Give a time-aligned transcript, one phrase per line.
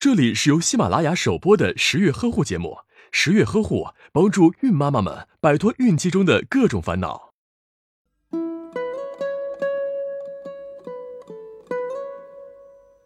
[0.00, 2.78] 这里是由喜马拉雅首播的十月呵护节目。
[3.10, 7.32] 十月呵护帮助孕妈妈们摆脱孕期中的各种烦恼。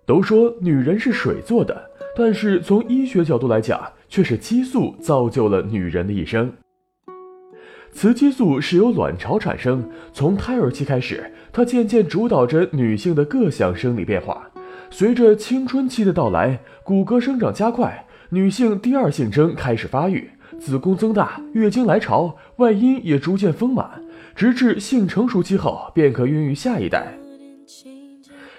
[0.05, 6.53] 都说女人是水做的，但是从医学角度来讲，却是激素造就了女人的一生。
[7.95, 14.52] 雌激素是由卵巢产生，从胎儿期开始，它渐渐主导着女性的各项生理变化。
[14.91, 24.03] 随着青春期的到来，骨骼生长加快，女性第二性征开始发育，子宫增大，月经来潮，外阴也逐渐丰满，
[24.35, 27.15] 直至性成熟期后，便可孕育下一代。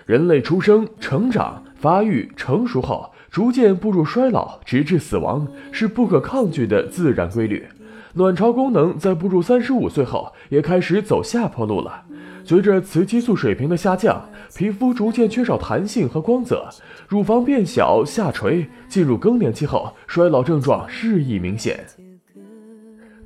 [0.06, 7.66] 人类出生、成长、发育、成熟后，逐渐步入衰老，直至死亡，是不可抗拒的自然规律。
[8.14, 12.04] 卵巢功能在步入三十五岁后，也开始走下坡路了。
[12.46, 14.24] 随着雌激素水平的下降，
[14.56, 16.70] 皮肤逐渐缺少弹性和光泽，
[17.08, 21.84] 乳房变小下垂，进入更年期后，衰老症状日益明显。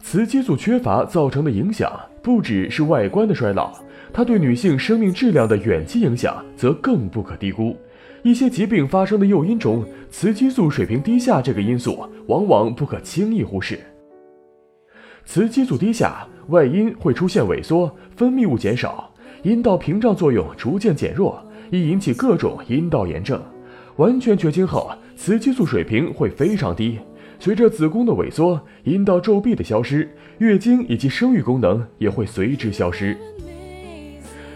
[0.01, 3.73] 雌激素缺乏造成的影响不只是外观的衰老，
[4.13, 7.75] 它对女性生命质量的远期影响则更不可低估。
[8.23, 13.79] 一些疾病发生的诱因中，雌激素水平低下这个因素往往不可轻易忽视。
[15.27, 16.25] 雌激素低下。
[16.47, 19.11] 外阴会出现萎缩，分泌物减少，
[19.43, 23.43] 阴道屏障作用逐渐减弱，易引起各种阴道炎症。
[23.97, 26.97] 完全绝经后，雌激素水平会非常低。
[27.37, 33.17] 随着子宫的萎缩，阴道皱壁的消失，月经以及生育功能也会随之消失。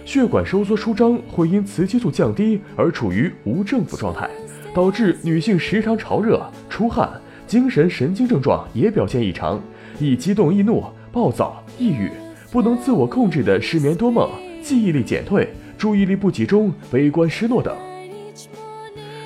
[0.05, 4.29] 血管收缩舒张会因雌激素降低而处于无政府状态，
[4.73, 7.20] 导致女性时常潮热、出汗，
[7.51, 9.61] 精神神经症状也表现异常，
[9.99, 10.81] 易激动易怒。
[11.11, 12.09] 暴躁、抑郁、
[12.49, 14.29] 不能自我控制的失眠多梦、
[14.63, 17.75] 记忆力减退、注意力不集中、悲观失落等。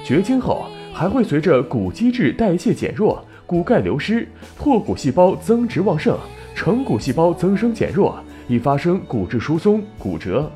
[0.04, 6.18] 绝经后还会随着骨基质代谢减弱、骨钙流失、破骨细胞增殖旺盛、
[6.56, 8.18] 成骨细胞增生减弱，
[8.48, 10.52] 易发生骨质疏松、骨折。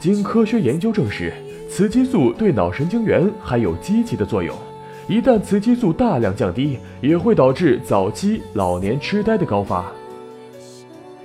[0.00, 1.30] 经科学研究证实，
[1.68, 4.56] 雌激素对脑神经元还有积极的作用。
[5.08, 9.84] 一旦雌激素大量降低，也会导致早期老年痴呆的高发。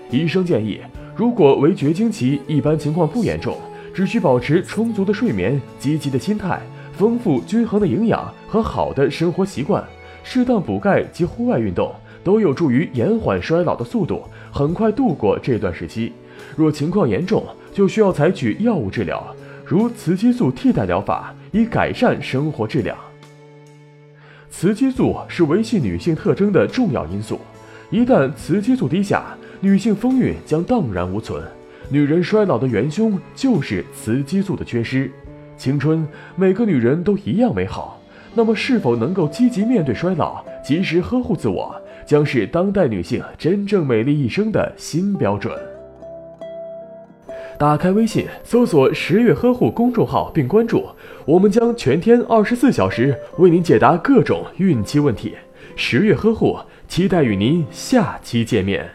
[0.10, 0.80] 医生建议，
[1.16, 3.56] 如果为绝经期，一般情况不严重，
[3.94, 6.60] 只需保持充足的睡眠、积极的心态、
[6.92, 9.84] 丰富均衡的营养和好的生活习惯，
[10.24, 11.94] 适当补钙及户外运动，
[12.24, 16.12] 都有助于延缓衰老的速度，很快度过这段时期。
[16.56, 19.24] 若情况严重，就需要采取药物治疗，
[19.64, 22.98] 如雌激素替代疗法，以改善生活质量。
[24.50, 27.40] 雌激素是维系女性特征的重要因素，
[27.92, 31.44] 一旦雌激素低下，女性风韵将荡然无存。
[31.90, 35.12] 女人衰老的元凶就是雌激素的缺失。
[35.58, 38.02] 青春，每个女人都一样美好，
[38.34, 41.76] 那么是否能够积极面对衰老，及时呵护自我，
[42.06, 45.54] 将是当代女性真正美丽一生的新标准。
[47.58, 50.86] 打开微信，搜索“十月呵护”公众号并关注，
[51.26, 55.36] 我们将全天二十四小时为您解答各种孕期问题。
[55.76, 58.88] 十月呵护，期待与您下期见面。